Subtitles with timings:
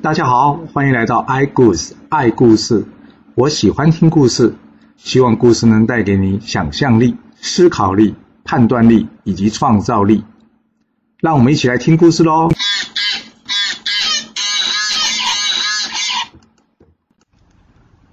[0.00, 2.86] 大家好，欢迎来到 i 故事爱故事。
[3.34, 4.54] 我喜欢听故事，
[4.96, 8.14] 希望故事能带给你想象力、思考力、
[8.44, 10.24] 判断力以及创造力。
[11.18, 12.48] 让我们一起来听故事喽！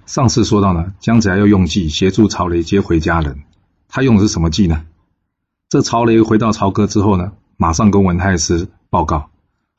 [0.06, 3.44] 上次说到呢，姜子牙要用计协助曹雷接回家人，
[3.88, 4.84] 他用的是什么计呢？
[5.68, 9.30] 这曹雷回到朝歌之后呢，马上跟文太师报告，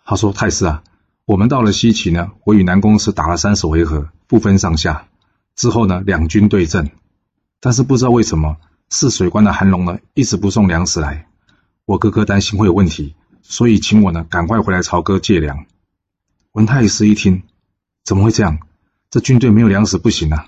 [0.06, 0.84] 他说：“太师啊。”
[1.28, 5.10] 我们到了西岐呢，我与南宫是打了三十回合，不分上下。
[5.58, 6.90] 之后呢，两军对阵，
[7.60, 8.56] 但是不知道为什么，
[8.88, 11.28] 泗水关的韩龙呢，一直不送粮食来。
[11.84, 15.66] 我哥哥担心会有问题，所以请我呢，赶快回来朝歌借粮。
[16.54, 17.44] 文太师一听，
[18.06, 18.60] 怎么会这样？
[19.10, 20.48] 这军队没有粮食不行啊！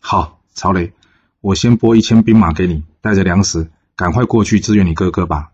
[0.00, 0.92] 好，曹雷，
[1.40, 5.52] 我先拨一千兵马给你，带着粮食，赶快过去支援你哥哥吧。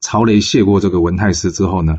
[0.00, 1.98] 曹雷谢过这个文太师之后呢？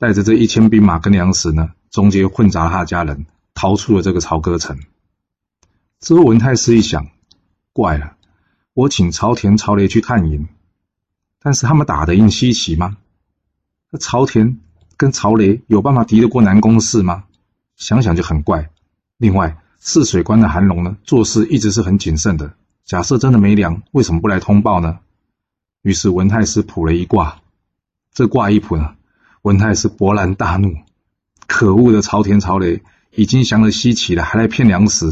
[0.00, 4.78] 带着这一千兵马跟粮食呢，中间混杂了他家人，逃出了这个朝歌城。
[6.00, 7.08] 之后文太师一想，
[7.74, 8.16] 怪了，
[8.72, 10.48] 我请朝田、朝雷去探营，
[11.38, 12.96] 但是他们打得赢西岐吗？
[13.90, 14.58] 那朝田
[14.96, 17.24] 跟朝雷有办法敌得过南宫氏吗？
[17.76, 18.70] 想想就很怪。
[19.18, 22.54] 另外，泗水关的韩龙呢，做事一直是很谨慎的。
[22.86, 25.00] 假设真的没粮，为什么不来通报呢？
[25.82, 27.42] 于是文太师卜了一卦，
[28.14, 28.94] 这卦一卜呢。
[29.42, 30.76] 文太师勃然大怒，
[31.46, 32.82] 可恶的朝田朝雷
[33.14, 35.10] 已经降了西岐了，还来骗粮食。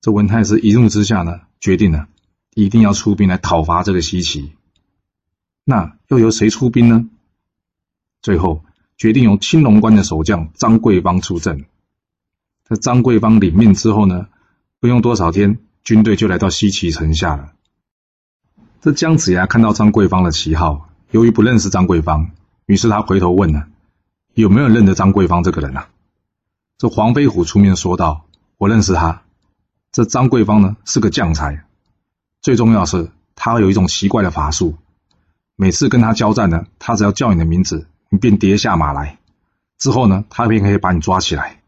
[0.00, 2.08] 这文太师一怒之下呢，决定了
[2.54, 4.52] 一定要出兵来讨伐这个西岐。
[5.64, 7.10] 那又由谁出兵呢？
[8.22, 8.64] 最后
[8.96, 11.66] 决定由青龙关的守将张桂芳出阵。
[12.66, 14.28] 这张桂芳领命之后呢，
[14.80, 17.52] 不用多少天，军队就来到西岐城下了。
[18.80, 22.30] 这姜子牙看到张桂芳的旗号，由于不认识张桂芳。
[22.66, 23.64] 于是他回头问呢
[24.34, 25.88] ：“有没有认得张桂芳这个人啊？”
[26.78, 28.26] 这黄飞虎出面说道
[28.58, 29.22] ：“我认识他。
[29.92, 31.64] 这张桂芳呢是个将才，
[32.42, 34.76] 最重要是他有一种奇怪的法术。
[35.54, 39.18] 每次跟他交战呢，他只要叫你的名字，你便跌下马来。
[39.78, 41.60] 之后呢，他便可以把你抓起来。”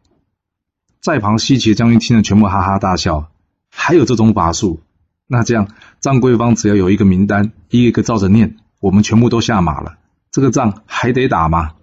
[1.01, 3.31] 在旁西岐将军听了，全部哈哈大笑。
[3.71, 4.81] 还有这种法术？
[5.29, 5.69] 那这样
[6.01, 9.98] 张桂芳只要有一个名单，一个个照着念，我们全部都下马了。
[10.31, 11.75] 这个仗还得打吗？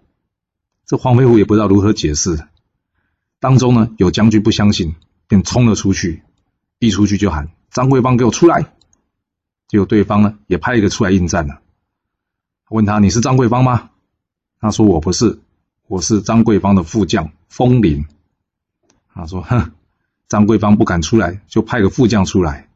[0.85, 2.47] 这黄飞虎也不知道如何解释。
[3.39, 4.95] 当中呢，有将军不相信，
[5.28, 6.23] 便冲了出去。
[6.79, 8.73] 一出去就喊：“张桂芳，给我出来！”
[9.67, 11.61] 结果对方呢，也派一个出来应战了。
[12.69, 13.89] 问他：“你是张桂芳吗？”
[14.59, 15.39] 他说：“我不是，
[15.88, 18.05] 我是张桂芳的副将风林。”
[19.13, 19.72] 他说：“哼，
[20.28, 22.69] 张桂芳不敢出来，就派个副将出来。”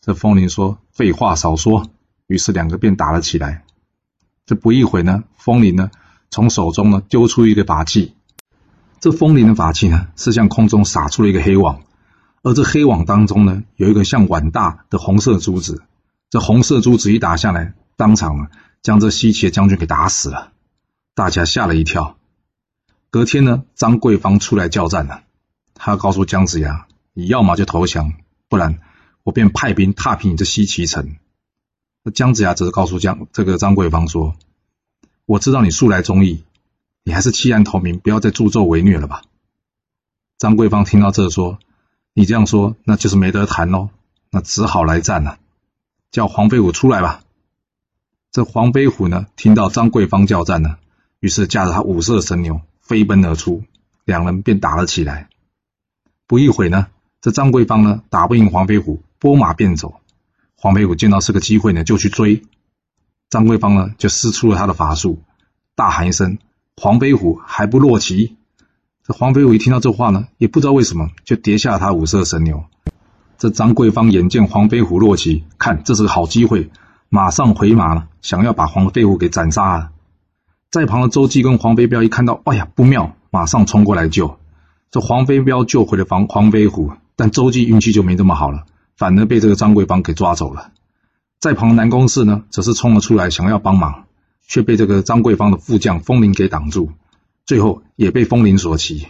[0.00, 1.88] 这风林说：“废话少说。”
[2.26, 3.63] 于是两个便打了起来。
[4.46, 5.90] 这不一会呢，风铃呢
[6.30, 8.14] 从手中呢丢出一个法器。
[9.00, 11.82] 这风铃的法器呢是向空中撒出了一个黑网，
[12.42, 15.82] 而这黑网当中呢有一个像碗大的红色珠子。
[16.30, 18.48] 这红色珠子一打下来，当场呢
[18.82, 20.52] 将这西岐的将军给打死了。
[21.14, 22.16] 大家吓了一跳。
[23.10, 25.22] 隔天呢，张桂芳出来叫战了。
[25.74, 28.12] 他告诉姜子牙：“你要么就投降，
[28.48, 28.80] 不然
[29.22, 31.16] 我便派兵踏平你这西岐城。”
[32.06, 34.36] 那姜子牙则是告诉姜这个张桂芳说
[35.24, 36.44] ：“我知道你素来忠义，
[37.02, 39.22] 你还是弃暗投明，不要再助纣为虐了吧。”
[40.36, 41.58] 张桂芳听到这说
[42.12, 43.88] ：“你这样说，那就是没得谈喽，
[44.30, 45.38] 那只好来战了，
[46.10, 47.24] 叫黄飞虎出来吧。”
[48.30, 50.76] 这黄飞虎呢，听到张桂芳叫战呢，
[51.20, 53.64] 于是驾着他五色神牛飞奔而出，
[54.04, 55.30] 两人便打了起来。
[56.26, 56.88] 不一会呢，
[57.22, 60.00] 这张桂芳呢打不赢黄飞虎，拨马便走。
[60.56, 62.42] 黄飞虎见到是个机会呢，就去追。
[63.30, 65.22] 张桂芳呢，就施出了他的法术，
[65.74, 66.38] 大喊一声
[66.80, 68.36] ：“黄飞虎还不落棋！”
[69.06, 72.64] 这黄飞虎一听到这话呢，也不知道为什么，就跌下他五色神牛。
[73.36, 76.70] 这张桂芳眼见黄飞虎落棋，看这是个好机会，
[77.08, 79.90] 马上回马了，想要把黄飞虎给斩杀了。
[80.70, 84.38] 在旁的周忌跟黄飞彪一看到，哎呀，不妙，马上冲过来救。
[84.90, 88.64] 这黄飞彪救回了黄黄飞虎，但周忌运气就没这么好了。
[88.96, 90.72] 反而被这个张桂芳给抓走了，
[91.40, 94.06] 在旁南宫氏呢，则是冲了出来想要帮忙，
[94.46, 96.92] 却被这个张桂芳的副将风铃给挡住，
[97.44, 99.08] 最后也被风铃所骑。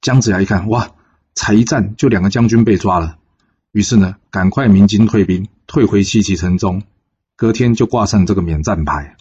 [0.00, 0.92] 姜子牙一看，哇，
[1.34, 3.18] 才一战就两个将军被抓了，
[3.72, 6.82] 于是呢，赶快鸣金退兵，退回西岐城中，
[7.36, 9.16] 隔天就挂上这个免战牌。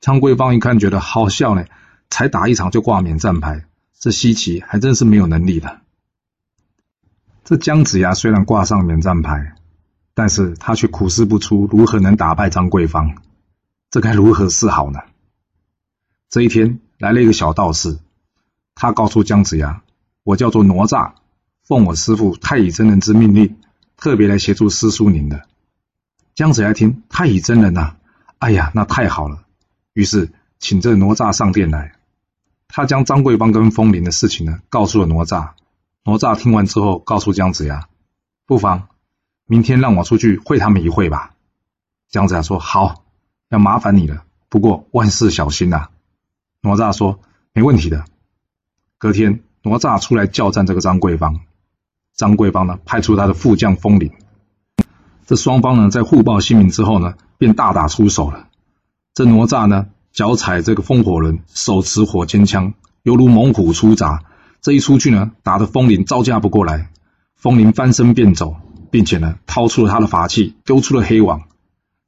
[0.00, 1.64] 张桂芳一看，觉得好笑呢，
[2.10, 3.64] 才打一场就挂免战牌，
[3.98, 5.80] 这西岐还真是没有能力的。
[7.46, 9.54] 这姜子牙虽然挂上免战牌，
[10.14, 13.22] 但是他却苦思不出如何能打败张桂芳，
[13.88, 14.98] 这该如何是好呢？
[16.28, 18.00] 这一天来了一个小道士，
[18.74, 19.82] 他告诉姜子牙
[20.24, 21.12] 我叫做哪吒，
[21.62, 23.58] 奉我师父太乙真人之命令，
[23.96, 25.46] 特别来协助师叔您的。”
[26.34, 27.94] 姜子牙听太乙真人呐，
[28.38, 29.44] 哎呀，那太好了。
[29.92, 31.92] 于是请这哪吒上殿来。
[32.66, 35.50] 他将张桂芳跟风铃的事情呢，告诉了哪吒。
[36.06, 37.88] 哪吒听完之后，告诉姜子牙
[38.46, 38.86] ：“不妨
[39.44, 41.34] 明天让我出去会他们一会吧。”
[42.08, 43.02] 姜子牙说：“好，
[43.48, 44.22] 要麻烦你了。
[44.48, 45.88] 不过万事小心呐。”
[46.62, 47.18] 哪吒说
[47.52, 48.04] ：“没问题的。”
[48.98, 51.40] 隔天，哪吒出来叫战这个张桂芳。
[52.14, 54.12] 张桂芳呢，派出他的副将风铃。
[55.26, 58.46] 这双方呢，在互报姓名之后呢，便大打出手了。
[59.12, 64.22] 这哪吒呢，脚踩这个风火轮，手持火尖枪，犹如猛虎出闸。
[64.66, 66.90] 这一出去呢，打得风铃招架不过来，
[67.36, 68.56] 风铃翻身便走，
[68.90, 71.42] 并且呢，掏出了他的法器，丢出了黑网。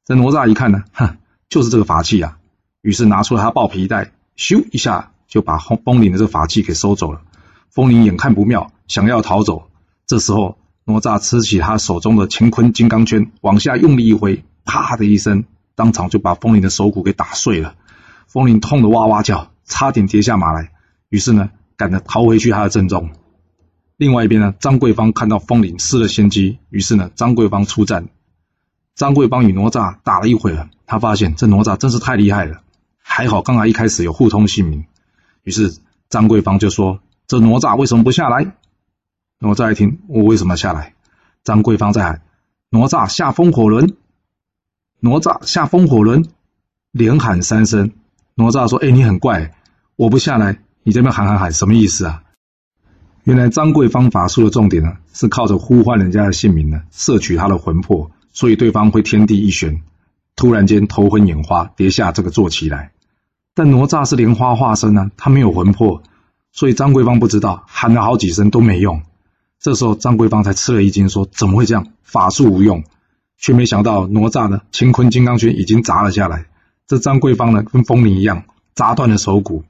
[0.03, 2.37] 这哪吒一看呢，哼，就是这个法器啊，
[2.81, 7.21] 于是拿出了他抱皮带，咻一下就把风风铃的这个法器给收走了。
[7.69, 9.69] 风铃眼看不妙，想要逃走，
[10.05, 10.57] 这时候。
[10.83, 15.45] 哪吒吃起他手中的乾坤金刚圈，往下用力一挥，啪的一声，
[15.75, 17.75] 当场就把风铃的手骨给打碎了。
[18.27, 20.71] 风铃痛得哇哇叫，差点跌下马来。
[21.07, 23.09] 于是呢，赶着逃回去他的阵中。
[23.95, 28.09] 另外一边呢，张桂芳看到风铃失了先机，于是呢，张桂芳出战。
[28.95, 32.61] 张桂芳与哪吒打了一会儿，他发现这哪吒真是太厉害了。
[32.97, 34.85] 还好刚才一开始有互通姓名，
[35.43, 35.77] 于是
[36.09, 38.55] 张桂芳就说：“这哪吒为什么不下来？”
[39.39, 40.95] 哪吒一听，我为什么下来？
[41.45, 42.21] 张桂芳在喊
[42.69, 43.95] ：“哪吒下风火轮！”
[44.99, 46.25] 哪吒下风火轮，
[46.91, 47.91] 连喊三声。
[48.35, 49.53] 哪吒说：“哎，你很怪，
[49.95, 52.23] 我不下来，你这边喊喊喊，什么意思啊？”
[53.23, 59.83] 原来张桂芳法术的重点呢，是靠着呼唤人家的姓名呢，摄取他的魂魄，所以对方会天地一旋，
[60.35, 62.91] 突然间头昏眼花，跌下这个坐骑来。
[63.53, 66.01] 但哪吒是莲花化身呢，他没有魂魄，
[66.51, 69.03] 所以张桂芳不知道，喊了好几声都没用。
[69.59, 71.85] 这时候，张桂芳才吃了一惊，说：“怎么会这样？
[72.01, 72.83] 法术无用。”
[73.37, 76.47] 却没想到哪吒呢，乾坤金刚圈已经砸了下来。
[76.87, 79.63] 这张桂芳呢，跟风铃一样，砸断了手骨。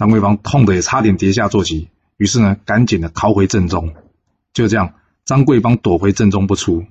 [0.00, 3.92] 张桂芳痛得也差点跌下坐骑，于是呢，赶紧的逃回阵中。
[4.54, 4.94] 就这样，
[5.26, 6.86] 张桂芳躲回阵中不出。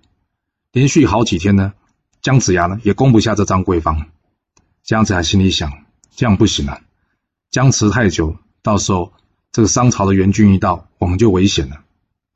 [0.71, 1.73] 连续好几天呢，
[2.21, 4.05] 姜子牙呢也攻不下这张桂芳。
[4.83, 5.73] 姜子牙心里想：
[6.15, 6.81] 这样不行啊，
[7.49, 9.11] 僵持太久，到时候
[9.51, 11.77] 这个商朝的援军一到，我们就危险了。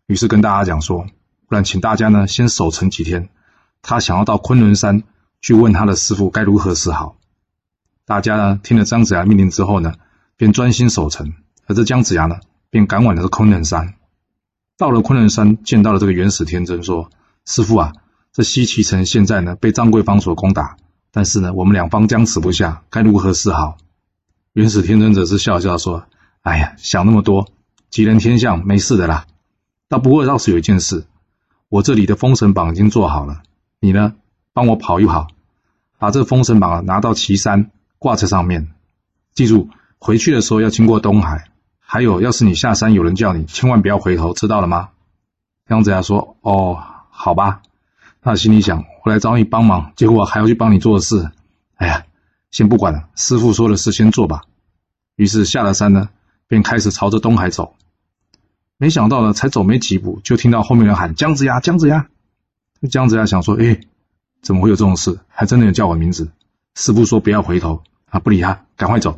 [0.08, 1.06] 于是跟大家讲说，
[1.48, 3.30] 不然请大家呢先守城几天。
[3.84, 5.04] 他想要到昆仑山
[5.40, 7.16] 去问他的师傅该如何是好。
[8.06, 9.94] 大家呢听了姜子牙命令之后呢，
[10.44, 11.36] 便专心守城。
[11.68, 13.94] 而这姜子牙呢，便赶往了昆仑山。
[14.78, 17.10] 到了昆仑山，见到了这个元始天尊，说
[17.48, 17.94] ：“师傅啊，
[18.34, 20.76] 这西岐城现在呢被张桂芳所攻打，
[21.14, 23.78] 但是呢我们两方僵持不下，该如何是好？”
[24.52, 26.08] 元始天尊则是笑笑说
[26.44, 27.48] ：“哎呀，想那么多，
[27.90, 29.26] 吉人天相，没事的啦。”
[29.88, 31.06] 倒不过倒是有一件事，
[31.70, 33.44] 我这里的封神榜已经做好了，
[33.80, 34.16] 你呢，
[34.52, 35.28] 帮我跑一跑，
[36.00, 38.74] 把这封神榜拿到岐山挂在上面。
[39.34, 39.70] 记住，
[40.04, 41.46] 回去的时候要经过东海。
[41.80, 44.90] 还有，要是你下山有人叫你，千万不要回头，知道了吗？
[45.66, 46.78] 姜子牙说：“哦，
[47.10, 47.62] 好吧。”
[48.22, 51.32] 他心里想：“我来找你帮忙，结果还要去帮你做事。
[51.76, 52.04] 哎呀，
[52.52, 54.42] 先不管了，师傅说的事先做吧。”
[55.16, 56.10] 于是下了山呢，
[56.50, 57.76] 便开始朝着东海走。
[58.78, 62.08] 没想到呢，才走没几步，就听到后面人喊：“姜子牙，姜子牙！”
[62.92, 63.80] 姜子牙想说：“哎，
[64.42, 65.18] 怎么会有这种事？
[65.30, 66.30] 还真的有叫我名字。”
[66.76, 69.18] 师傅说：“不要回头啊，不理他，赶快走。”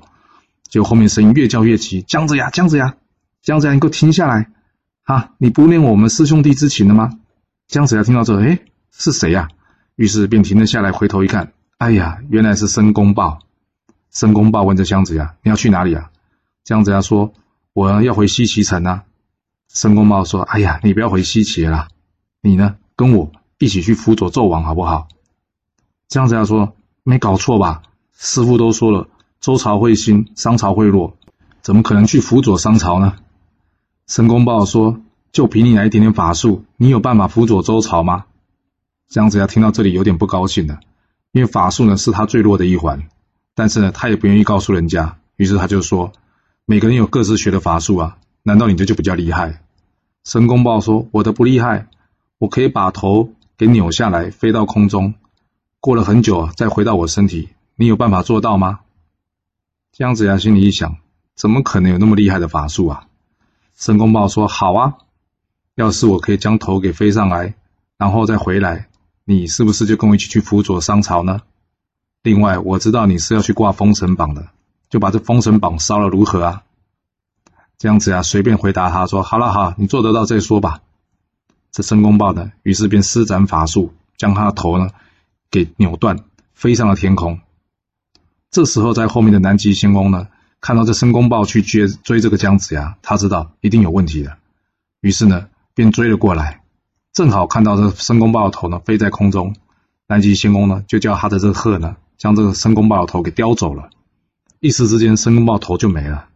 [0.69, 2.95] 结果后面声音越叫越急：“姜子牙，姜子牙，
[3.41, 4.51] 姜子牙，你给我停下来！
[5.03, 7.19] 啊，你不念我们师兄弟之情了吗？”
[7.67, 8.59] 姜子牙听到这，哎，
[8.91, 9.47] 是谁呀？
[9.95, 13.39] 于是便停了下来，回头一看，哎呀，原来是申公豹。
[14.11, 16.09] 申公豹问这姜子牙：“你要去哪里啊？”
[16.63, 17.33] 姜子牙说
[17.73, 19.03] ：“我要回西岐城啊。”
[19.71, 21.87] 申公豹说：“哎呀，你不要回西岐了，
[22.41, 25.07] 你呢，跟我一起去辅佐纣王好不好？”
[26.07, 27.83] 姜子牙说：“没搞错吧？
[28.17, 29.07] 师傅都说了，
[29.45, 31.17] 周朝会兴，商朝会落，
[31.61, 33.13] 怎么可能去辅佐商朝呢？”
[34.09, 34.99] 申公豹说
[35.31, 38.25] ：“就凭你那一点点法术，你有办法辅佐周朝吗？”
[39.07, 40.79] 姜子牙听到这里有点不高兴了，
[41.31, 43.03] 因为法术呢是他最弱的一环，
[43.53, 46.11] 但是呢他也不愿意告诉人家，于是他就说
[46.65, 49.61] ：“每个人有各自学的法术啊，难道你这就比较厉害？”
[50.25, 51.85] 申公豹说：“我的不厉害，
[52.39, 55.13] 我可以把头给扭下来，飞到空中，
[55.79, 57.49] 过了很久再回到我身体。
[57.75, 58.79] 你有办法做到吗？”
[59.97, 60.97] 姜子牙心里一想
[61.37, 63.07] ：“怎么可能有那么厉害的法术啊？”
[63.77, 64.97] 申公豹说：“好啊，
[65.75, 67.53] 要是我可以将头给飞上来，
[67.97, 68.89] 然后再回来，
[69.23, 71.43] 你是不是就跟我一起去辅佐商朝呢？
[72.23, 74.49] 另外，我知道你是要去挂封神榜的，
[74.89, 76.63] 就把这封神榜烧了，如何啊？”
[77.79, 80.81] 姜子牙随便回答他说：“好了好，你做得到再说吧。”
[81.71, 84.89] 这申公豹呢，于是便施展法术，将他的头呢
[85.49, 86.19] 给扭断，
[86.53, 87.39] 飞上了天空。
[88.55, 90.29] 这时候，在后面的南极仙翁呢，
[90.61, 94.37] 看到这申公豹去追追这个姜子牙，他知道一定有问题的，
[95.01, 96.61] 于是呢，便追了过来。
[97.11, 99.57] 正好看到这申公豹的头呢飞在空中，
[100.07, 103.89] 南极仙翁呢就叫他的这个鹤呢，将这个申公豹的头给叼走了。
[104.61, 106.29] 一时之间，申公豹头就没了。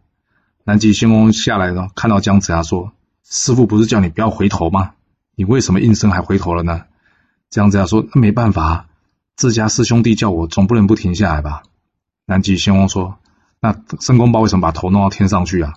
[0.64, 2.92] 南极仙翁下来呢，看到姜子牙说
[3.24, 4.90] ：“师傅不是叫你不要回头吗？”
[5.36, 6.82] 你为什么应声还回头了呢？
[7.48, 8.88] 姜子牙说：“那没办法，
[9.36, 11.62] 自家师兄弟叫我，总不能不停下来吧。”
[12.30, 13.18] 南极仙翁说
[13.60, 15.74] ：“那申公豹为什么把头弄到天上去啊？”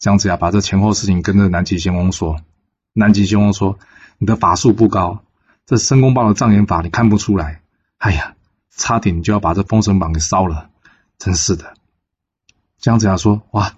[0.00, 2.40] 姜子牙把这前后事情跟着南极仙翁说。
[2.94, 3.78] 南极仙翁说
[4.18, 5.22] ：“你的法术不高，
[5.66, 7.60] 这申公豹的障眼法你看不出来。
[7.98, 8.34] 哎呀，
[8.76, 10.68] 差点就要把这封神榜给烧了，
[11.16, 11.74] 真是的。”
[12.80, 13.74] 姜子牙说：“哇，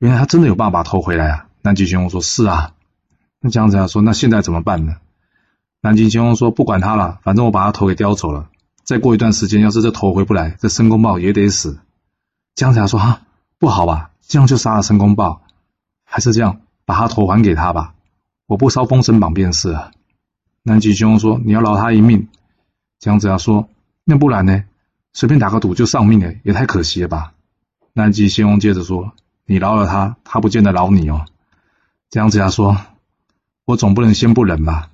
[0.00, 2.74] 原来他真的有办法把头回来啊！”南极仙翁说：“是啊。”
[3.40, 4.96] 那姜子牙说：“那现在怎么办呢？”
[5.80, 8.50] 南极仙翁说：“不管他了，反正我把他头给叼走了。
[8.88, 11.78] 再过一段时间，要是这头回不来，这申公豹也得死。”
[12.56, 13.20] 姜子牙说：“哈，
[13.58, 14.12] 不好吧？
[14.26, 15.42] 这样就杀了申公豹？
[16.04, 17.92] 还是这样，把他头还给他吧？
[18.46, 19.90] 我不烧封神榜便是了。”
[20.64, 22.28] 南极仙翁说：“你要饶他一命。”
[22.98, 23.68] 姜子牙说
[24.04, 24.64] ：“那不然呢？
[25.12, 27.34] 随便打个赌就丧命了，也太可惜了吧？”
[27.92, 29.12] 南极仙翁接着说
[29.44, 31.26] ：“你饶了他，他不见得饶你哦。”
[32.08, 32.78] 姜子牙说。
[33.66, 34.88] 我总不能先不仁吧？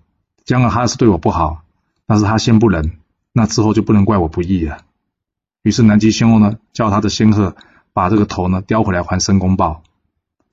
[0.44, 1.62] 将来他是对我不好，
[2.08, 2.98] 那是他先不仁，
[3.36, 4.78] 那之后就不能怪我不义了。
[5.62, 7.56] 于是南极仙翁呢，叫他的仙鹤
[7.92, 9.82] 把这个头呢叼回来还申公豹。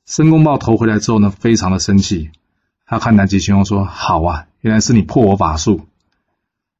[0.05, 2.31] 申公豹头回来之后呢，非常的生气，
[2.85, 5.87] 他看南极仙翁说：“好啊，原来是你破我法术。”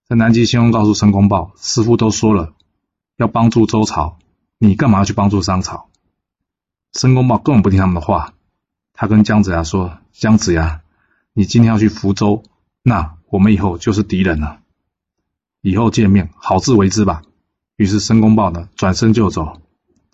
[0.10, 2.54] 这南极仙翁告诉申公豹：“师傅都说了，
[3.18, 4.18] 要帮助周朝，
[4.58, 5.88] 你干嘛要去帮助商朝？”
[6.94, 8.34] 申公豹根本不听他们的话，
[8.94, 10.82] 他跟姜子牙说：“姜子牙。”
[11.34, 12.44] 你今天要去福州，
[12.84, 14.61] 那我们以后就是敌人了。
[15.62, 17.22] 以后见面，好自为之吧。
[17.78, 19.62] 于是申公豹呢，转身就走。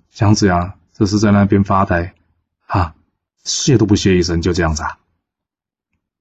[0.10, 2.13] 姜子牙这是在那边发呆，
[2.66, 2.96] 哈，
[3.44, 4.98] 谢都不谢一声，就这样子啊。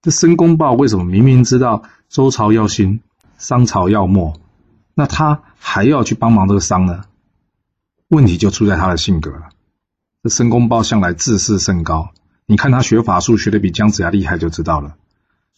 [0.02, 3.00] 这申公豹为什么明明知道周朝要兴，
[3.38, 4.40] 商朝要没，
[4.94, 7.04] 那他还要去帮忙这个商呢？
[8.08, 9.48] 问题就出在他的性格了。
[10.22, 12.10] 这申公豹向来自视甚高。
[12.46, 14.96] 你看他学法术学的比姜子牙厉害就知道了，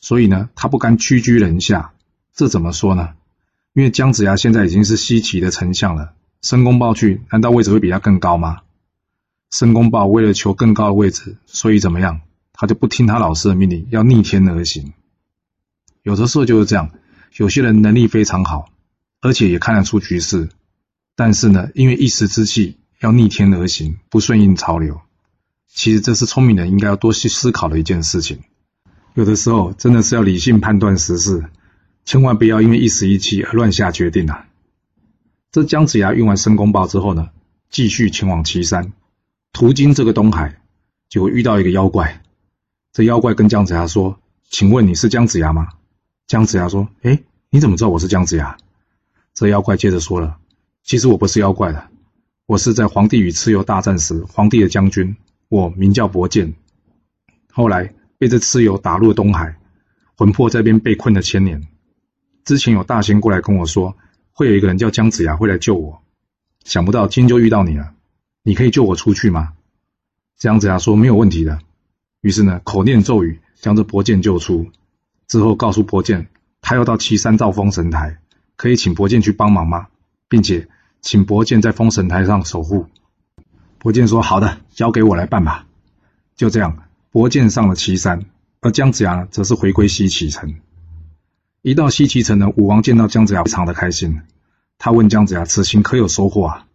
[0.00, 1.92] 所以呢，他不甘屈居人下。
[2.32, 3.10] 这怎么说呢？
[3.72, 8.62] 因为姜子牙现在已经是西岐的丞相了，申公豹去，难道位置会比他更高吗？
[9.50, 12.20] 申公豹为了求更高的位置，所以怎么样？
[12.52, 14.92] 他就不听他老师的命令，要逆天而行。
[16.02, 16.90] 有的时候就是这样，
[17.36, 18.70] 有些人能力非常好，
[19.20, 20.48] 而且也看得出局势，
[21.14, 25.00] 但是呢，因为一时之气要逆天而行，不顺应潮流。
[25.68, 28.40] 其实这是聪明人应该要多去思考的一件事情。
[29.14, 31.44] 有的时候真的是要理性判断时事，
[32.08, 34.48] 千万不要因为一时一气而乱下决定啊！
[35.52, 37.28] 这姜子牙运完申公豹之后呢，
[37.68, 38.94] 继续前往岐山，
[39.52, 40.58] 途经这个东海，
[41.10, 42.22] 就遇到一个妖怪。
[42.94, 45.68] 这妖怪跟姜子牙说：“请问你是姜子牙吗？”
[46.26, 48.56] 姜子牙说：“哎，你怎么知道我是姜子牙？”
[49.34, 50.38] 这妖怪接着说了
[50.82, 51.90] ：“其实我不是妖怪的，
[52.46, 55.14] 我是在皇帝与蚩尤大战时，皇帝的将军。”
[55.50, 56.54] 我名叫伯建，
[57.52, 59.58] 后来被这蚩尤打入东海，
[60.16, 61.68] 魂魄这边被困了千年。
[62.48, 63.94] 之前有大仙过来跟我说，
[64.32, 66.00] 会有一个人叫姜子牙会来救我，
[66.64, 67.92] 想不到今天就遇到你了。
[68.42, 69.52] 你可以救我出去吗？
[70.38, 71.58] 姜子牙说没有问题的。
[72.22, 74.70] 于是呢，口念咒语，将这伯建救出。
[75.26, 76.28] 之后告诉伯建，
[76.62, 78.16] 他要到岐山造封神台，
[78.56, 79.88] 可以请伯建去帮忙吗？
[80.26, 80.68] 并且
[81.02, 82.86] 请伯建在封神台上守护。
[83.76, 85.66] 伯建说：“好的，交给我来办吧。”
[86.34, 86.78] 就这样，
[87.10, 88.24] 伯建上了岐山，
[88.62, 90.54] 而姜子牙则是回归西岐城。
[91.68, 94.22] 一到西岐城呢，武王见到姜子牙非常的开心，
[94.78, 96.66] 他问姜子牙：“此行可有收获啊？”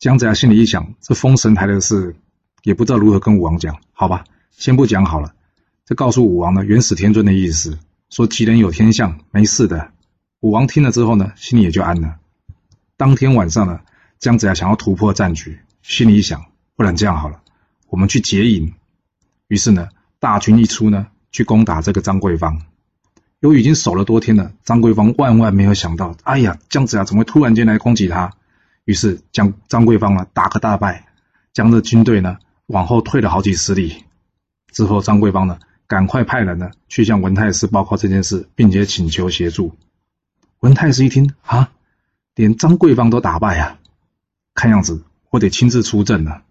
[0.00, 2.16] 姜子牙心里一想，这封神台的事
[2.62, 4.24] 也不知道如何跟武王讲，好吧，
[4.56, 5.34] 先不讲好了。
[5.84, 9.90] 这告诉武王呢，元始天尊的意思，说吉人有天相，没事的。
[10.40, 12.16] 武王听了之后呢，心里也就安了。
[12.96, 13.80] 当天晚上呢，
[14.18, 15.60] 姜子牙想要突破战局。
[15.82, 17.42] 心里一想，不然这样好了，
[17.90, 18.72] 我们去劫营。
[19.48, 22.62] 于是呢，大军一出呢，去攻打这个张桂芳。
[23.40, 28.32] 由于已经守了多天了，张桂芳万万没有想到，哎呀，姜子牙怎么会突然间来攻击他？
[28.84, 31.06] 于是将张桂芳呢打个大败，
[31.52, 34.04] 将这军队呢往后退了好几十里。
[34.72, 39.74] 之后，张桂芳呢赶快派人呢去向文太师报告这件事，并且请求协助。
[40.60, 41.72] 文太师一听啊，
[42.34, 43.78] 连张桂芳都打败啊，
[44.54, 45.04] 看样子。
[45.28, 46.44] 我得亲自出阵了，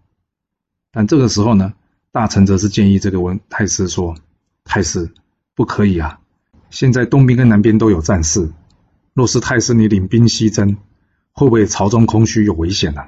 [0.92, 1.72] 但这个时候呢，
[2.12, 4.14] 大臣则是建议这个文太师说
[4.62, 5.12] ：“太师
[5.56, 6.20] 不可以啊，
[6.78, 8.52] 现在东边跟南边都有战事，
[9.14, 10.76] 若是太师你领兵西征，
[11.32, 13.02] 会不会朝中空虚有危险呢？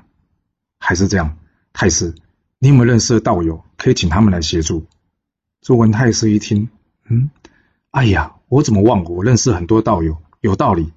[0.78, 1.36] 还是这样，
[1.74, 2.14] 太师，
[2.58, 4.86] 你有没有认识的道友可以请他们来协助？”
[5.60, 6.70] 这文太师一听，
[7.10, 7.30] 嗯，
[7.90, 9.10] 哎呀，我怎么忘了？
[9.10, 10.90] 我认识很多道友，有道理。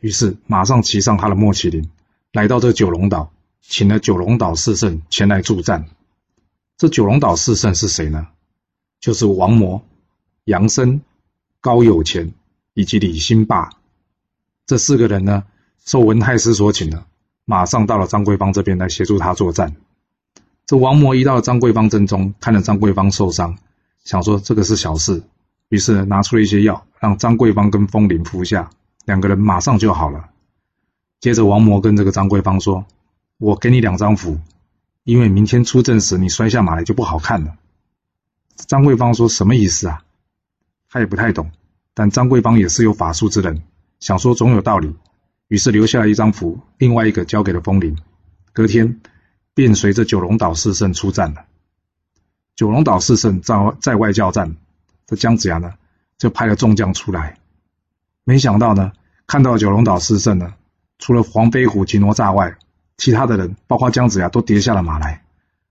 [0.00, 1.88] 于是马上骑上他的莫麒麟，
[2.32, 5.86] 来到这九龙岛，请了九龙岛四圣前来助战。
[6.76, 8.26] 这九龙岛四圣是谁呢？
[8.98, 9.80] 就是王魔、
[10.46, 11.02] 杨森、
[11.60, 12.32] 高有钱
[12.74, 13.70] 以及李兴霸。
[14.66, 15.44] 这四个人呢，
[15.84, 17.04] 受文太师所请的，
[17.44, 19.74] 马上到了张桂芳这边来协助他作战。
[20.66, 23.58] 这王魔一到了张桂芳阵中，看着张桂芳受伤，
[24.04, 25.22] 想说这个是小事，
[25.68, 28.70] 于是拿出了一些药，让张桂芳跟风铃服下。
[29.06, 30.28] 两个人马上就好了。
[31.18, 32.86] 接着，王魔跟这个张桂芳说
[33.38, 34.38] ：“我给你两张符，
[35.02, 37.56] 因为明天出阵时你摔下马来就不好看了。”
[38.54, 40.04] 张桂芳说什么意思啊？
[40.90, 41.52] 他也不太懂，
[41.94, 43.62] 但张桂芳也是有法术之人，
[44.00, 44.96] 想说总有道理，
[45.46, 47.96] 于是留下了一张符，另外一个交给了风铃。
[48.52, 49.00] 隔天，
[49.54, 51.44] 便随着九龙岛四圣出战了。
[52.56, 54.56] 九龙岛四圣在在外交战，
[55.06, 55.74] 这姜子牙呢，
[56.18, 57.38] 就派了众将出来，
[58.24, 58.92] 没想到呢。
[59.26, 60.54] 看到九龙岛四圣呢，
[60.98, 62.58] 除了黄飞虎及哪吒外，
[62.96, 65.22] 其他的人，包括姜子牙，都跌下了马来，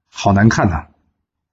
[0.08, 0.88] 好难看呐！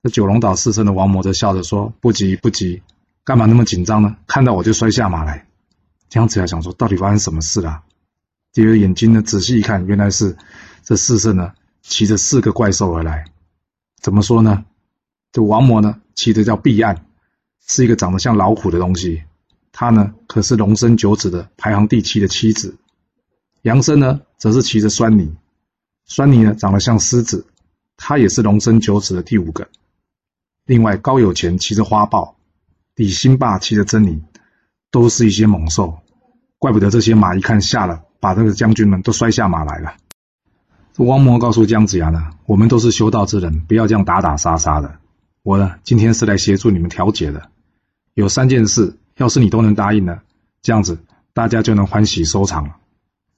[0.04, 2.80] 这九龙岛四圣的王魔则笑着说：“不急不急，
[3.26, 4.16] 干嘛那么紧张呢？
[4.28, 5.48] 看到我就摔下马来。”
[6.08, 7.82] 姜子牙想说：“到底发生什么事了？”
[8.54, 10.36] 第二眼睛呢，仔细一看，原来是
[10.84, 11.52] 这四圣呢
[11.82, 13.24] 骑着四个怪兽而来。
[14.00, 14.64] 怎么说呢？
[15.32, 17.04] 这王魔呢骑的叫避案，
[17.66, 19.24] 是一个长得像老虎的东西。
[19.72, 22.76] 他呢，可是龙生九子的排行第七的妻子。
[23.62, 25.36] 杨生呢，则是骑着酸泥，
[26.04, 27.44] 酸泥呢长得像狮子，
[27.96, 29.68] 他也是龙生九子的第五个。
[30.64, 32.35] 另外，高有钱骑着花豹，
[32.96, 34.22] 李兴霸骑着真狞，
[34.90, 35.98] 都是一些猛兽。
[36.58, 39.94] 怪不得这些马一看下了，把这个将军们都摔下马来了。
[40.94, 44.96] 这王魔告诉姜子牙呢，我们都是修道之人，不要这样打打杀杀的。
[45.42, 47.50] 我呢，今天是来协助你们调解的，
[48.14, 48.96] 有三件事。
[49.16, 50.22] 要是你都能答应了，
[50.62, 50.98] 这样子
[51.34, 52.76] 大家就能欢喜收场了。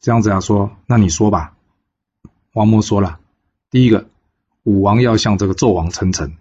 [0.01, 1.55] 姜子牙，说那你说吧。
[2.53, 3.19] 王魔说了，
[3.71, 4.09] 第一个，
[4.63, 6.37] 武王要向这个纣王称臣。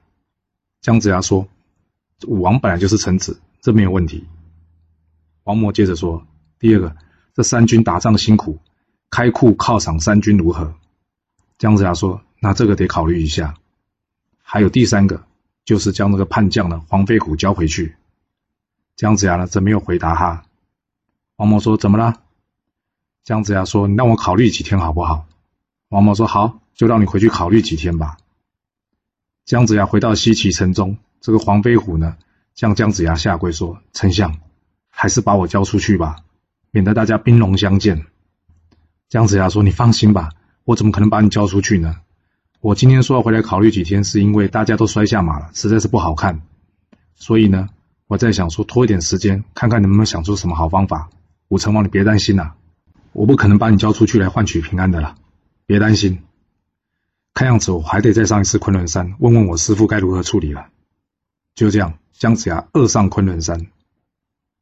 [0.82, 1.47] 姜子牙说，
[2.25, 4.25] 武王本来就是臣子，这没有问题。
[5.43, 6.25] 王魔接着说，
[6.58, 6.95] 第二个，
[7.36, 8.60] 这三军打仗辛苦，
[9.10, 10.73] 开库犒赏三军如何？
[11.58, 13.56] 姜子牙说，那这个得考虑一下。
[14.41, 15.25] 还有第三个，
[15.65, 17.95] 就是将那个叛将的黄飞虎交回去。
[18.95, 20.43] 姜子牙呢，则没有回答他。
[21.36, 22.23] 王魔说：“怎么了？”
[23.23, 25.27] 姜子牙说：“你让我考虑几天好不好？”
[25.89, 28.17] 王魔说：“好，就让你回去考虑几天吧。”
[29.45, 32.15] 姜子牙回到西岐城中，这个黄飞虎呢，
[32.56, 34.38] 向姜子牙下跪说：“丞相，
[34.89, 36.17] 还是把我交出去吧，
[36.71, 38.06] 免得大家兵戎相见。”
[39.10, 40.30] 姜子牙说：“你放心吧，
[40.63, 41.97] 我怎么可能把你交出去呢？
[42.62, 46.41] 我今天说要回来考虑几天，是因为大家都摔下马了，实在是不好看，
[47.15, 47.69] 所以呢。”
[48.10, 51.10] 我在想说，拖一点时间，看看能不能想出什么好方法。
[51.49, 52.53] 武成王，你别担心呐，
[53.12, 55.15] 我不可能把你交出去来换取平安的了，
[55.65, 56.19] 别担心。
[57.34, 60.67] 看样子我还得再上一次昆仑山，问问我师父该如何处理了。
[61.57, 63.65] 就这样，姜子牙二上昆仑山，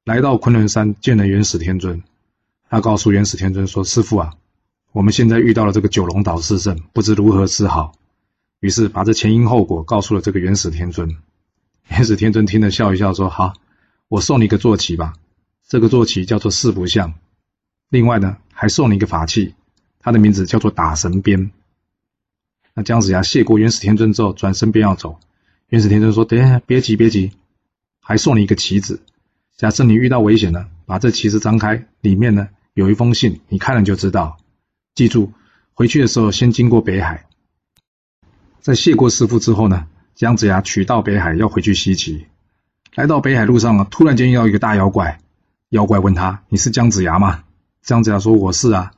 [0.05, 2.01] 来到昆仑山见了元始天尊，
[2.69, 4.33] 他告诉元始天尊说：“师傅啊，
[4.93, 7.91] 我们现在遇到了这个九龙岛四圣，不知如何是好。”
[8.61, 11.17] 于是把这前因后果告诉了这个元始天尊。
[11.89, 13.55] 元始天尊听了笑一笑，说：“好，
[14.07, 15.15] 我送你一个坐骑吧。
[15.67, 17.15] 这个坐骑叫做四不像。
[17.89, 19.53] 另外呢，还送你一个法器，
[19.99, 21.51] 它的名字叫做打神鞭。”
[22.73, 25.19] 那姜子牙谢过元始天尊之后，转身便要走。
[25.75, 27.33] 元始天尊说：“等一下，别急，别急，
[27.99, 29.01] 还送你一个棋子。
[29.57, 34.37] 假设你遇到危险了，把这棋子张开，里面呢有一封信，你看了就知道。
[34.93, 35.33] 记住，
[35.73, 37.25] 回去的时候先经过北海。
[38.61, 39.85] 在谢过师傅之后呢？”
[40.15, 42.25] 姜子牙取道北海，要回去西岐。
[42.93, 45.19] 来到北海路上啊，突然间遇到一个大妖怪。
[45.67, 47.43] 妖怪问他：“你是姜子牙吗？”
[47.83, 48.93] 姜子牙说：“我是啊。”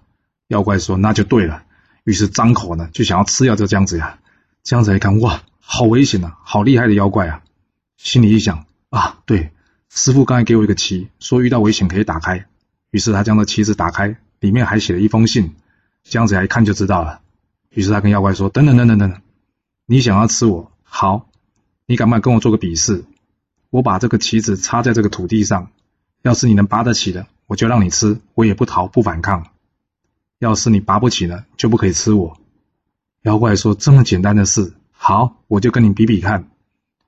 [0.47, 1.63] 妖怪说：“那就对了。”
[2.05, 4.19] 于是张口呢，就想要吃掉这姜子牙。
[4.61, 7.43] 姜子牙一看，哇，好危险啊，好厉害的妖怪啊！
[7.97, 9.51] 心里一想：啊，对，
[9.89, 12.47] 师傅刚才给我一个旗，说遇到危险可以打开。
[12.89, 15.55] 于是他将这旗子打开，里面还写了一封信。
[16.05, 17.19] 姜子牙一看就知道了。
[17.69, 19.21] 于是他跟妖怪说：“等等等等等等，
[19.85, 21.29] 你想要吃我？”好，
[21.85, 23.03] 你敢不敢跟我做个比试？
[23.69, 25.69] 我把这个棋子插在这个土地上，
[26.21, 29.43] 要是你能拔得起的，我就让你吃，我也不逃不反抗；
[30.39, 32.39] 要是你拔不起呢，就不可以吃我。
[33.23, 36.49] 妖怪说：“这么简单的事，好，我就跟你比比看。”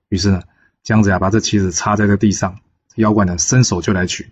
[0.07, 0.41] 于是呢，
[0.83, 2.59] 姜子牙把这棋子插在这地上，
[2.95, 4.31] 妖怪呢伸手就来取。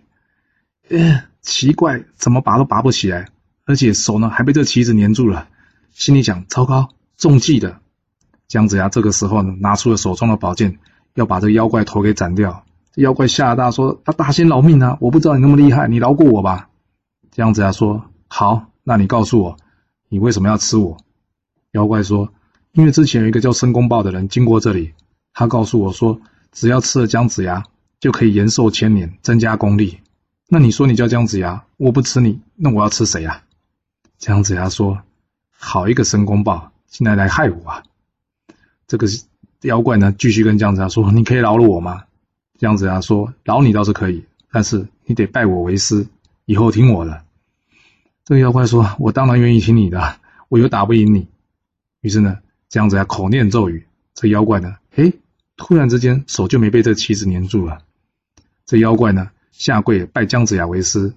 [0.90, 3.28] 哎，奇怪，怎么拔都拔不起来，
[3.64, 5.48] 而且手呢还被这棋子粘住了。
[5.92, 7.80] 心里想：糟糕，中计了。
[8.46, 10.78] 姜子牙这个时候呢，拿出了手中的宝剑，
[11.14, 12.64] 要把这妖怪头给斩掉。
[12.92, 14.96] 这妖怪吓大说：“他大仙饶命啊！
[15.00, 16.70] 我不知道你那么厉害，你饶过我吧。”
[17.30, 19.56] 姜子牙说：“好，那你告诉我，
[20.08, 20.96] 你为什么要吃我？”
[21.72, 22.32] 妖怪说
[22.72, 24.92] ：“因为之前有一个叫申公豹的人经过这里，
[25.32, 26.20] 他告诉我说，
[26.52, 27.64] 只要吃了姜子牙，
[28.00, 29.98] 就可以延寿千年，增加功力。
[30.48, 33.42] 那你说你叫姜子牙，我不吃你，那我要吃谁啊？”
[34.18, 35.02] 姜子牙说
[35.50, 37.82] ：“好一个申公豹，竟然来害我啊！”
[38.88, 39.06] 这个
[39.62, 42.04] 妖怪呢，继续跟姜子牙说：“你可以饶了我吗？”
[42.58, 46.06] 姜子牙说：“饶你倒是可以，但是你得拜我为师，
[46.46, 47.22] 以后听我的。”
[48.24, 50.16] 这个妖怪说：“我当然愿意听你的，
[50.48, 51.28] 我又打不赢你。”
[52.00, 55.18] 于是呢，姜子牙口念咒语，这妖怪呢，嘿，
[55.56, 57.78] 突然之间手就没被这棋子粘住了。
[58.66, 61.14] 这妖怪呢，下跪拜姜子牙为师，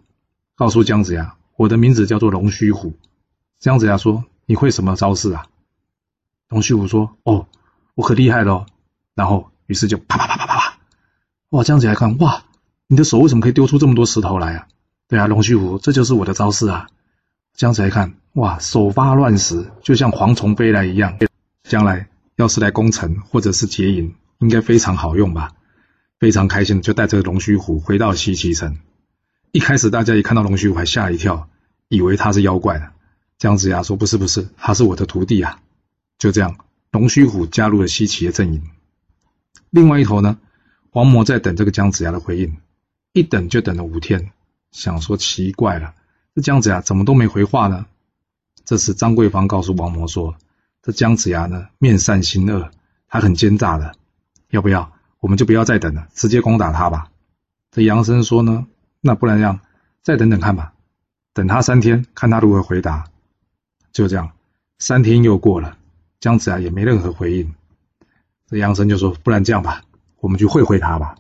[0.56, 2.94] 告诉姜子牙：“我的名字叫做龙须虎。”
[3.60, 5.46] 姜子牙说：“你会什么招式啊？”
[6.50, 7.48] 龙须虎说：“哦。”
[7.94, 8.66] 我可厉害了，
[9.16, 10.78] 然后于是就啪啪啪啪啪啪，
[11.50, 11.62] 哇！
[11.62, 12.46] 姜子牙看，哇，
[12.88, 14.68] 你的手为什么可以丢出这么多石头来啊？
[15.10, 16.88] 对啊，龙须虎，这就是我的招式啊！
[17.54, 21.18] 姜子牙看，哇，手发乱石，就像蝗虫飞来一样。
[21.72, 25.54] 将来要是来攻城或者是劫营，应该非常好用吧？
[26.20, 28.80] 非常开心，就带着龙须虎回到西岐城。
[29.54, 31.48] 一开始大家一看到龙须虎还吓一跳，
[31.88, 32.90] 以为他是妖怪呢。
[33.38, 35.62] 姜子牙说：“不是不是，他是我的徒弟啊！”
[36.20, 36.58] 就这样。
[36.92, 38.64] 龙须虎加入了西岐的阵营。
[39.70, 40.40] 另外一头呢，
[40.92, 42.58] 王魔在等这个姜子牙的回应，
[43.14, 44.32] 一等就等了五天，
[44.74, 45.94] 想说奇怪了，
[46.36, 47.86] 这姜子牙怎么都没回话呢？
[48.66, 50.36] 这时张桂芳告诉王魔说，
[50.82, 52.72] 这姜子牙呢面善心恶，
[53.08, 53.94] 他很奸诈的，
[54.50, 57.10] 要不要我们就不要再等了，直接攻打他吧？
[57.72, 58.66] 这杨生说呢，
[59.00, 59.60] 那不然这样，
[60.02, 60.74] 再等等看吧，
[61.34, 63.06] 等他三天，看他如何回答。
[63.94, 64.32] 就这样，
[64.80, 65.78] 三天又过了。
[66.20, 67.54] 姜子牙也没任何回应，
[68.48, 69.82] 这杨生就说：“不然这样吧，
[70.20, 71.16] 我们去会会他吧。”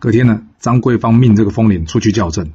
[0.00, 2.52] 隔天呢，张桂芳命这个风铃出去校正，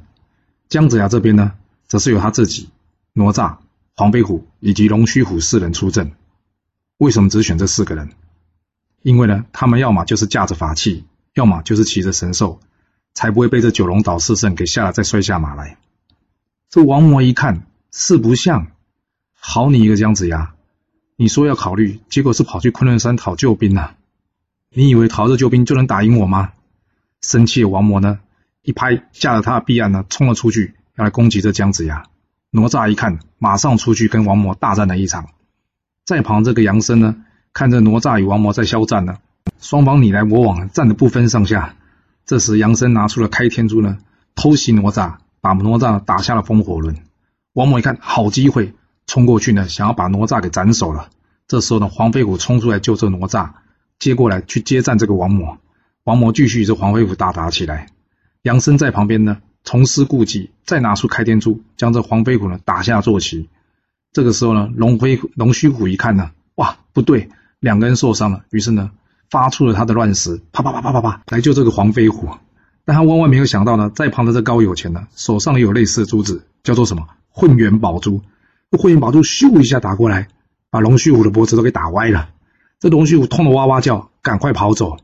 [0.68, 1.52] 姜子牙这边呢，
[1.86, 2.70] 则是由他自己、
[3.12, 3.58] 哪吒、
[3.96, 6.12] 黄飞虎以及龙须虎四人出阵。
[6.98, 8.10] 为什么只选这四个人？
[9.02, 11.04] 因为呢，他们要么就是驾着法器，
[11.34, 12.58] 要么就是骑着神兽，
[13.12, 15.78] 才不会被这九龙岛四圣给吓了再摔下马来。
[16.70, 18.68] 这王魔一看，四不像，
[19.34, 20.54] 好你一个姜子牙！
[21.16, 23.94] 你说要考虑，结果是跑去昆仑山讨救兵呐！
[24.70, 26.52] 你以为逃着救兵就能打赢我吗？
[27.20, 28.18] 生气的王魔呢，
[28.62, 32.06] 一拍架着他的臂案呢，冲了出去，要来攻击这姜子牙。
[32.56, 35.26] 哪吒一看，马上出去跟王魔大战了一场。
[36.04, 37.16] 在旁这个杨森呢，
[37.52, 39.18] 看着哪吒与王魔在交战呢，
[39.58, 41.74] 双方你来我往，战得不分上下。
[42.24, 43.98] 这时杨森拿出了开天珠呢，
[44.36, 46.96] 偷袭哪吒，把哪吒打下了风火轮。
[47.54, 48.72] 王魔一看，好机会。
[49.08, 51.08] 冲过去呢，想要把哪吒给斩首了。
[51.48, 53.50] 这时候呢，黄飞虎冲出来救这哪吒，
[53.98, 55.58] 接过来去接战这个王魔。
[56.04, 57.88] 王魔继续与这黄飞虎大打起来。
[58.42, 63.48] 杨森在旁边呢，重施故技，再拿出开天珠，将这黄飞虎呢打下坐骑。
[64.12, 68.90] 这个时候呢，龙飞龙须虎一看呢，哇，不对，两个人受伤了，于是呢，
[69.30, 72.28] 发出了他的乱石，啪啪啪啪啪啪，来救这个黄飞虎。
[72.84, 78.20] 但他万万没有想到呢，在旁的这高有钱呢，手上也有类似的珠子，叫做什么混元宝珠。
[78.70, 80.28] 混元宝珠咻一下打过来，
[80.68, 82.28] 把龙须虎的脖子都给打歪了。
[82.78, 84.98] 这龙须虎痛得哇哇叫，赶快跑走。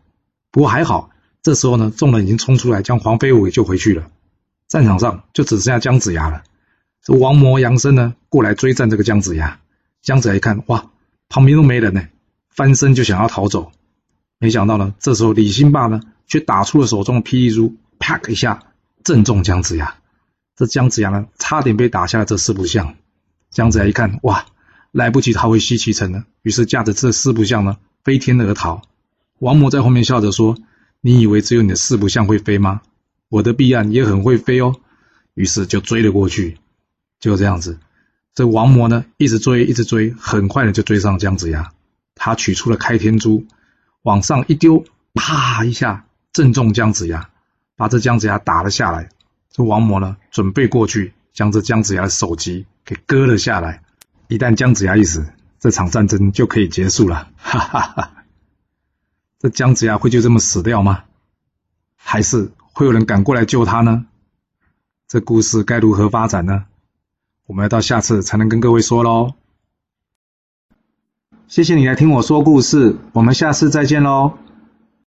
[0.52, 1.10] 不过还好，
[1.42, 4.08] 这时候呢，众人已经冲出来将黄飞虎给救回去了。
[4.70, 6.44] 战场上就只剩下姜子牙了。
[7.02, 9.58] 这王魔、杨森呢，过来追战这个姜子牙。
[10.00, 10.92] 姜子牙一看，哇，
[11.28, 12.06] 旁边都没人呢，
[12.50, 13.72] 翻身就想要逃走。
[14.38, 18.62] 没想到呢，这时候李兴霸呢，却打出了手中的霹雳珠，啪一下
[19.02, 19.96] 正中姜子牙。
[20.54, 22.94] 这姜子牙呢，差点被打下了这四不像。
[23.50, 24.46] 姜子牙一看，哇，
[24.92, 28.82] 来不及逃回西岐城了，于是驾着这四不像呢，飞天而逃。
[29.40, 30.56] 王魔在后面笑着说
[31.02, 32.82] ：“你以为只有你的四不像会飞吗？
[33.30, 34.76] 我的臂案也很会飞哦。”
[35.32, 36.58] 于是就追了过去。
[37.18, 37.78] 就这样子，
[38.34, 41.72] 这王魔呢，一直追，一直追，很快的就追上姜子牙。
[42.14, 43.46] 他取出了开天珠，
[44.02, 47.30] 往上一丢，啪一下，正中姜子牙，
[47.76, 49.08] 把这姜子牙打了下来。
[49.50, 51.14] 这王魔呢，准备过去。
[51.32, 53.82] 将这姜子牙的首级给割了下来，
[54.26, 57.30] 一旦姜子牙一死，这场战争就可以结束了。
[57.36, 58.24] 哈哈哈！
[59.38, 61.04] 这姜子牙会就这么死掉吗？
[61.94, 64.06] 还是会有人赶过来救他呢？
[65.06, 66.64] 这故事该如何发展呢？
[67.44, 69.34] 我们要到下次才能跟各位说喽。
[71.46, 74.38] 谢谢你来听我说故事，我们下次再见喽。